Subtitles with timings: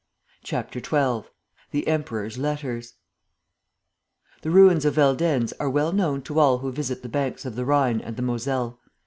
[0.43, 1.29] ."CHAPTER XII
[1.69, 2.95] THE EMPEROR'S LETTERS
[4.41, 7.65] The ruins of Veldenz are well known to all who visit the banks of the
[7.65, 8.79] Rhine and the Moselle.